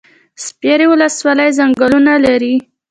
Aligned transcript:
سپیرې 0.45 0.85
ولسوالۍ 0.89 1.49
ځنګلونه 1.57 2.13
لري؟ 2.25 2.53